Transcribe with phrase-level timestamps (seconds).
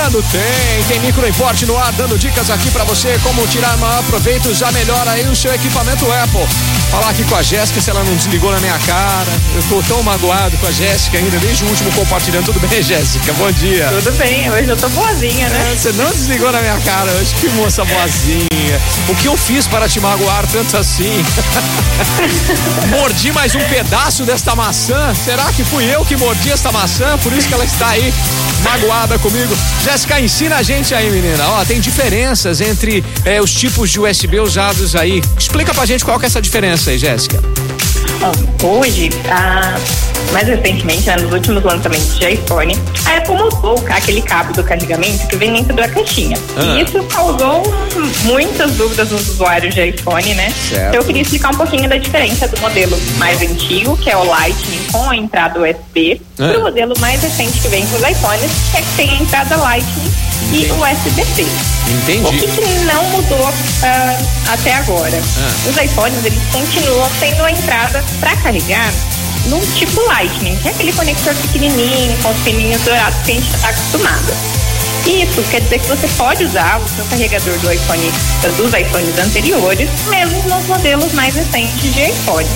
[0.00, 0.22] chegando?
[0.30, 4.72] Tem, tem microimporte no ar, dando dicas aqui para você como tirar maior proveito, já
[4.72, 6.46] melhora aí o seu equipamento Apple.
[6.90, 9.30] Falar aqui com a Jéssica, se ela não desligou na minha cara.
[9.54, 12.46] Eu tô tão magoado com a Jéssica ainda, desde o último compartilhando.
[12.46, 13.32] Tudo bem, Jéssica?
[13.34, 13.88] Bom dia.
[13.88, 15.72] Tudo bem, hoje eu tô boazinha, né?
[15.72, 18.48] É, você não desligou na minha cara hoje, que moça boazinha.
[19.08, 21.24] O que eu fiz para te magoar tanto assim?
[22.90, 25.14] mordi mais um pedaço desta maçã?
[25.14, 27.18] Será que fui eu que mordi esta maçã?
[27.18, 28.12] Por isso que ela está aí
[28.62, 29.54] magoada comigo.
[29.90, 31.44] Jéssica, ensina a gente aí, menina.
[31.48, 35.20] Ó, tem diferenças entre é, os tipos de USB usados aí.
[35.36, 37.42] Explica pra gente qual que é essa diferença aí, Jéssica.
[38.62, 39.74] Hoje, a
[40.32, 45.26] mais recentemente, né, nos últimos lançamentos de iPhone, a Apple mudou aquele cabo do carregamento
[45.26, 46.36] que vem dentro da caixinha.
[46.56, 46.62] Ah.
[46.62, 47.62] E isso causou
[48.24, 50.52] muitas dúvidas nos usuários de iPhone, né?
[50.68, 50.94] Certo.
[50.94, 54.80] Eu queria explicar um pouquinho da diferença do modelo mais antigo, que é o Lightning
[54.92, 56.48] com a entrada USB, ah.
[56.48, 59.14] para o modelo mais recente que vem com os iPhones, que é que tem a
[59.14, 60.12] entrada Lightning
[60.48, 60.66] Entendi.
[60.66, 61.46] e USB-C.
[61.90, 62.26] Entendi.
[62.26, 65.20] O que, que não mudou uh, até agora?
[65.38, 65.68] Ah.
[65.68, 68.92] Os iPhones, eles continuam tendo a entrada para carregar
[69.46, 73.54] no tipo Lightning, que é aquele conector pequenininho, com os pininhos dourados que a gente
[73.54, 74.32] está acostumado.
[75.06, 78.12] Isso quer dizer que você pode usar o seu carregador do iPhone,
[78.56, 82.48] dos iPhones anteriores, mesmo nos modelos mais recentes de iPhone.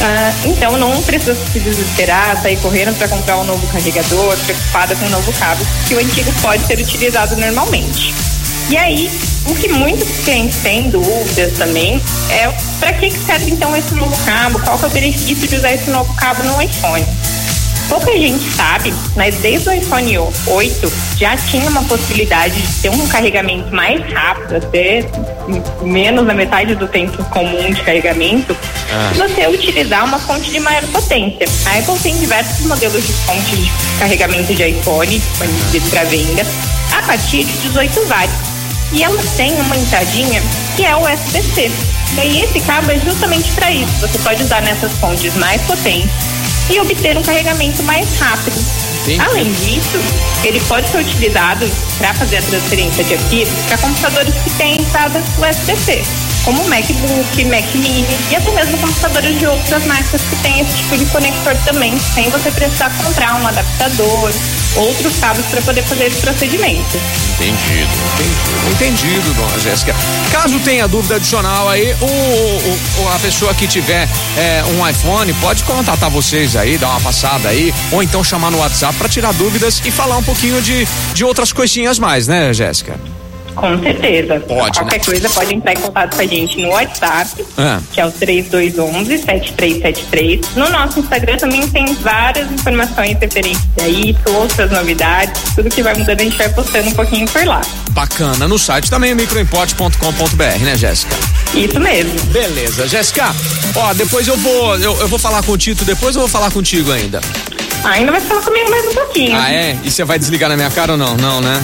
[0.00, 5.06] Ah, então não precisa se desesperar, sair correndo para comprar um novo carregador, preocupada com
[5.06, 8.14] um novo cabo, que o antigo pode ser utilizado normalmente.
[8.70, 9.10] E aí,
[9.48, 14.60] o que muitos clientes têm dúvidas também é para que serve então esse novo cabo?
[14.60, 17.04] Qual que é o benefício de usar esse novo cabo no iPhone?
[17.88, 23.08] Pouca gente sabe, mas desde o iPhone 8 já tinha uma possibilidade de ter um
[23.08, 25.02] carregamento mais rápido, até
[25.82, 28.54] menos da metade do tempo comum de carregamento,
[28.92, 29.10] ah.
[29.10, 31.48] se você utilizar uma fonte de maior potência.
[31.64, 36.46] A Apple tem diversos modelos de fonte de carregamento de iPhone disponíveis para venda
[36.92, 38.47] a partir de 18 watts
[38.92, 40.42] e ela tem uma entradinha
[40.76, 41.70] que é o USB-C.
[42.14, 43.92] Daí esse cabo é justamente para isso.
[44.00, 46.10] Você pode usar nessas fontes mais potentes
[46.70, 48.56] e obter um carregamento mais rápido.
[49.18, 49.98] Além disso,
[50.44, 51.66] ele pode ser utilizado
[51.96, 56.02] para fazer a transferência de arquivos para computadores que têm entrada USB-C,
[56.44, 60.96] como MacBook, Mac Mini e até mesmo computadores de outras marcas que têm esse tipo
[60.96, 64.30] de conector também, sem você precisar comprar um adaptador
[64.78, 66.98] outros cabos para poder fazer esse procedimento.
[67.34, 69.94] Entendido, entendido, entendido, dona Jéssica.
[70.32, 75.64] Caso tenha dúvida adicional aí, o, o a pessoa que tiver é, um iPhone pode
[75.64, 79.82] contatar vocês aí, dar uma passada aí, ou então chamar no WhatsApp para tirar dúvidas
[79.84, 83.17] e falar um pouquinho de, de outras coisinhas mais, né, Jéssica?
[83.58, 84.38] Com certeza.
[84.40, 85.04] Pode, Qualquer né?
[85.04, 87.80] coisa pode entrar em contato com a gente no WhatsApp, ah.
[87.92, 90.44] que é o 3211-7373.
[90.54, 95.94] No nosso Instagram também tem várias informações referentes a isso, outras novidades, tudo que vai
[95.94, 97.60] mudando a gente vai postando um pouquinho por lá.
[97.90, 98.46] Bacana.
[98.46, 101.16] No site também, microimporte.com.br, né, Jéssica?
[101.52, 102.14] Isso mesmo.
[102.26, 102.86] Beleza.
[102.86, 103.34] Jéssica,
[103.74, 106.52] ó, depois eu vou, eu, eu vou falar com o Tito, depois eu vou falar
[106.52, 107.20] contigo ainda.
[107.84, 109.36] Ainda vai falar comigo mais um pouquinho.
[109.36, 109.76] Ah, é?
[109.82, 111.16] E você vai desligar na minha cara ou não?
[111.16, 111.60] Não, né?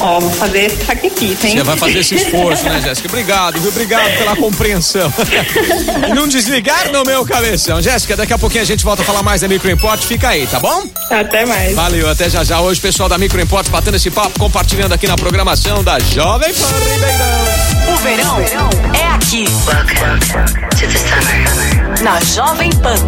[0.00, 1.56] Ó, vou fazer esse sacrifício, hein?
[1.56, 3.08] Você vai fazer esse esforço, né, Jéssica?
[3.08, 3.70] Obrigado, viu?
[3.70, 5.12] Obrigado pela compreensão.
[6.08, 7.82] e não desligar no meu cabeção.
[7.82, 10.00] Jéssica, daqui a pouquinho a gente volta a falar mais da Microimport.
[10.04, 10.84] Fica aí, tá bom?
[11.10, 11.74] Até mais.
[11.74, 12.60] Valeu, até já já.
[12.60, 17.92] Hoje, pessoal da Microimport batendo esse papo, compartilhando aqui na programação da Jovem Pan Ribeirão.
[17.92, 19.44] O verão, o verão é aqui.
[19.66, 20.20] Welcome
[20.70, 22.02] to the summer.
[22.02, 22.98] Na Jovem Pan.